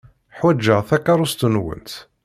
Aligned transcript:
Ḥwajeɣ 0.37 0.79
takeṛṛust-nwent. 0.89 1.91